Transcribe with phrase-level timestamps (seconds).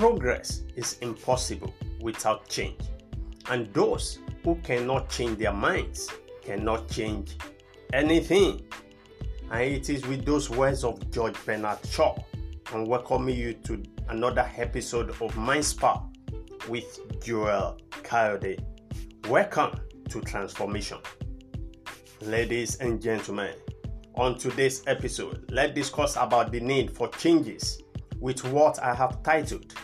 [0.00, 2.80] Progress is impossible without change,
[3.50, 6.08] and those who cannot change their minds
[6.42, 7.36] cannot change
[7.92, 8.62] anything.
[9.50, 12.16] And it is with those words of George Bernard Shaw,
[12.72, 16.02] and welcoming you to another episode of Mind Spa
[16.66, 18.58] with Joel Kayode.
[19.28, 20.96] Welcome to Transformation.
[22.22, 23.54] Ladies and gentlemen,
[24.14, 27.82] on today's episode, let's discuss about the need for changes
[28.18, 29.74] with what I have titled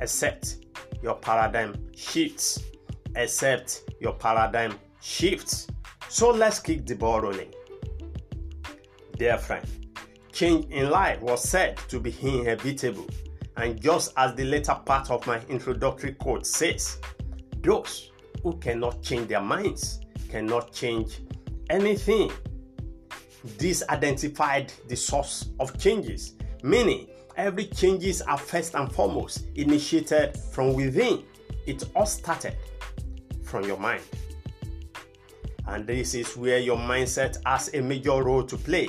[0.00, 0.66] Accept
[1.02, 2.62] Your Paradigm Shifts.
[3.16, 5.66] Accept Your Paradigm Shifts.
[6.08, 7.52] So let's kick the ball rolling.
[9.16, 9.66] Dear friend,
[10.32, 13.08] change in life was said to be inevitable,
[13.56, 16.98] and just as the later part of my introductory quote says,
[17.60, 21.20] those who cannot change their minds cannot change
[21.68, 22.30] anything.
[23.58, 30.74] This identified the source of changes, meaning every changes are first and foremost initiated from
[30.74, 31.24] within.
[31.66, 32.56] It all started
[33.44, 34.02] from your mind.
[35.68, 38.88] And this is where your mindset has a major role to play.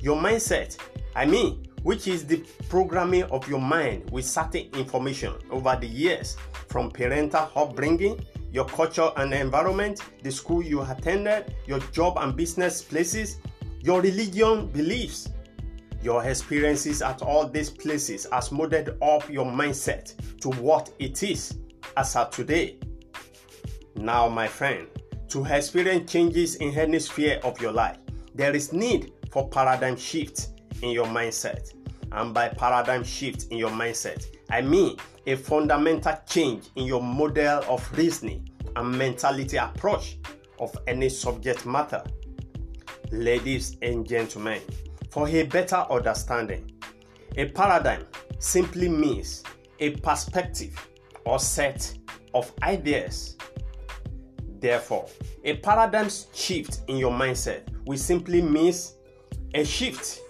[0.00, 0.78] Your mindset,
[1.16, 6.36] I mean, which is the programming of your mind with certain information over the years
[6.68, 12.82] from parental upbringing, your culture and environment, the school you attended, your job and business
[12.82, 13.38] places,
[13.80, 15.28] your religion beliefs,
[16.02, 21.58] your experiences at all these places has molded up your mindset to what it is
[21.96, 22.78] as of today.
[23.96, 24.86] Now, my friend,
[25.28, 27.98] to experience changes in any sphere of your life,
[28.34, 30.48] there is need for paradigm shift
[30.82, 31.74] in your mindset.
[32.12, 34.96] And by paradigm shift in your mindset, I mean
[35.26, 40.16] a fundamental change in your model of reasoning and mentality approach
[40.58, 42.02] of any subject matter.
[43.10, 44.60] Ladies and gentlemen,
[45.10, 46.70] for a better understanding,
[47.36, 48.04] a paradigm
[48.38, 49.42] simply means
[49.80, 50.88] a perspective
[51.24, 51.92] or set
[52.34, 53.36] of ideas.
[54.60, 55.08] Therefore,
[55.44, 58.94] a paradigm shift in your mindset will simply means
[59.54, 60.20] a shift,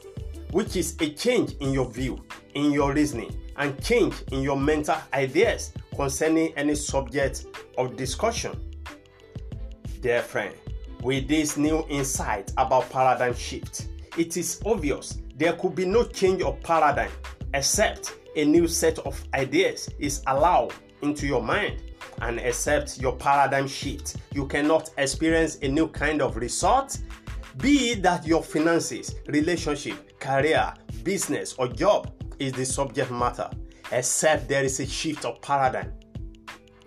[0.51, 2.23] which is a change in your view,
[2.55, 7.47] in your reasoning, and change in your mental ideas concerning any subject
[7.77, 8.53] of discussion.
[10.01, 10.55] Dear friend,
[11.03, 16.43] with this new insight about paradigm shift, it is obvious there could be no change
[16.43, 17.11] of paradigm
[17.55, 21.83] except a new set of ideas is allowed into your mind.
[22.21, 26.99] And except your paradigm shift you cannot experience a new kind of result
[27.59, 30.73] be it that your finances relationship career
[31.05, 33.49] business or job is the subject matter.
[33.93, 35.93] Except there is a shift of paradigm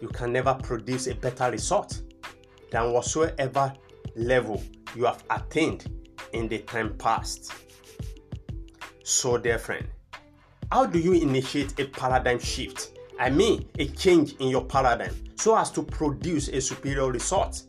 [0.02, 2.02] you can never produce a better result
[2.72, 3.74] than whatsoever
[4.16, 4.62] level
[4.96, 5.90] you have attained
[6.34, 7.54] in the time past.
[9.04, 9.88] So, dear friend,
[10.72, 12.98] how do you initiate a paradigm shift?
[13.20, 17.64] I mean, a change in your paradigm so as to produce a superior result.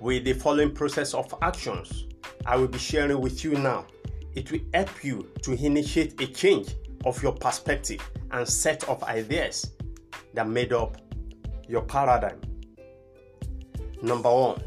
[0.00, 2.06] With the following process of actions
[2.46, 3.86] I will be sharing with you now,
[4.34, 9.72] it will help you to initiate a change of your perspective and set of ideas
[10.34, 10.96] that made up
[11.68, 12.40] your paradigm.
[14.00, 14.62] Number one,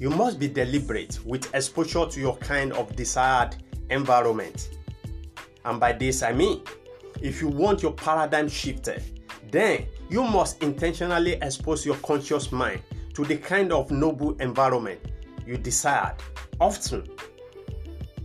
[0.00, 3.54] you must be deliberate with exposure to your kind of desired
[3.90, 4.78] environment.
[5.66, 6.62] And by this I mean,
[7.20, 9.02] if you want your paradigm shifted,
[9.52, 12.80] then you must intentionally expose your conscious mind
[13.12, 15.00] to the kind of noble environment
[15.46, 16.16] you desired.
[16.58, 17.10] Often,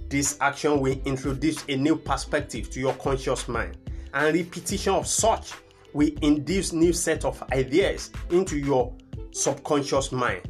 [0.08, 3.76] this action will introduce a new perspective to your conscious mind,
[4.14, 5.52] and repetition of such
[5.92, 8.94] will induce new set of ideas into your
[9.32, 10.42] subconscious mind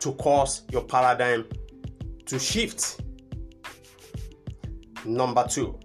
[0.00, 1.46] to cause your paradigm
[2.26, 3.00] to shift.
[5.04, 5.78] Number two,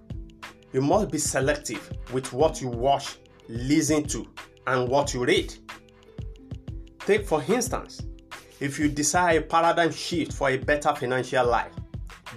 [0.72, 4.28] you must be selective with what you watch, listen to,
[4.68, 5.53] and what you read.
[7.00, 8.01] Take, for instance,
[8.59, 11.74] if you desire a paradigm shift for a better financial life,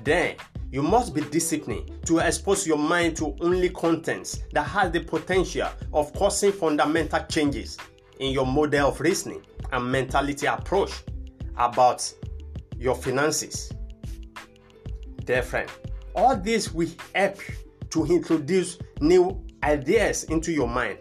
[0.03, 0.37] then
[0.71, 5.69] you must be disciplined to expose your mind to only contents that has the potential
[5.93, 7.79] of causing fundamental changes
[8.19, 10.93] in your model of reasoning and mentality approach
[11.57, 12.13] about
[12.79, 13.73] your finances.
[15.25, 15.71] Dear friend,
[16.15, 17.39] all this will help
[17.91, 20.99] to introduce new ideas into your mind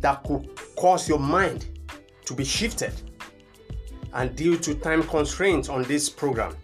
[0.00, 1.66] that could cause your mind
[2.24, 2.92] to be shifted.
[4.12, 6.56] And due to time constraints on this program,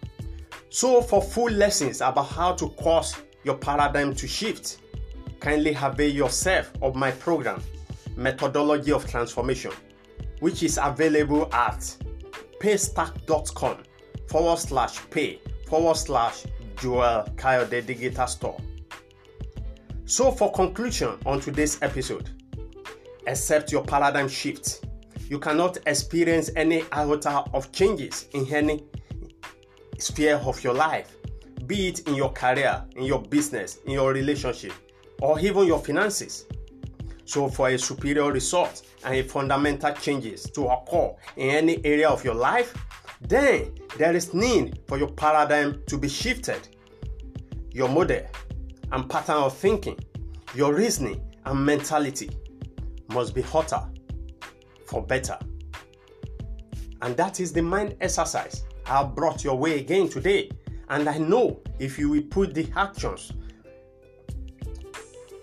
[0.69, 4.79] so for full lessons about how to cause your paradigm to shift,
[5.39, 7.61] kindly avail yourself of my program,
[8.15, 9.71] Methodology of Transformation,
[10.39, 11.95] which is available at
[12.65, 13.77] paystack.com
[14.27, 16.45] forward slash pay forward slash
[16.77, 18.57] Joel Kayode Digital Store.
[20.05, 22.27] So, for conclusion on today's episode,
[23.27, 24.83] accept your paradigm shift.
[25.29, 28.83] You cannot experience any iota of changes in any
[29.99, 31.15] sphere of your life,
[31.67, 34.73] be it in your career, in your business, in your relationship,
[35.21, 36.45] or even your finances.
[37.25, 42.23] So, for a superior result and a fundamental changes to occur in any area of
[42.23, 42.73] your life,
[43.21, 46.67] then there is need for your paradigm to be shifted.
[47.71, 48.21] Your model
[48.91, 49.99] and pattern of thinking,
[50.53, 52.29] your reasoning and mentality
[53.09, 53.81] must be hotter
[54.85, 55.37] for better.
[57.01, 60.51] And that is the mind exercise I have brought your way again today.
[60.89, 63.31] And I know if you will put the actions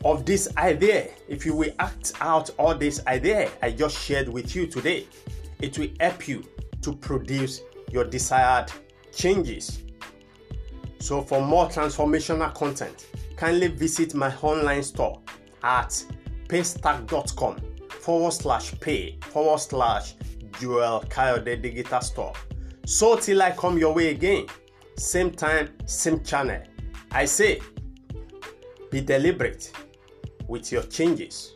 [0.04, 4.54] of this idea, if you will act out all this idea I just shared with
[4.56, 5.06] you today,
[5.60, 6.44] it will help you
[6.82, 8.72] to produce your desired
[9.14, 9.82] changes.
[10.98, 13.06] So, for more transformational content,
[13.36, 15.20] kindly visit my online store
[15.62, 16.04] at
[16.48, 20.14] paystack.com forward slash pay forward slash
[20.60, 22.32] Joel Kayode Digital Store.
[22.86, 24.46] So, till I come your way again,
[24.96, 26.62] same time, same channel,
[27.10, 27.60] I say
[28.90, 29.72] be deliberate
[30.52, 31.54] with your changes.